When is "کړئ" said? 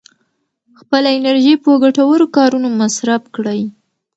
3.35-3.61